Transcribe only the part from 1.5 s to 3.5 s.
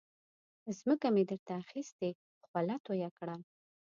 اخستې خوله تویه کړه.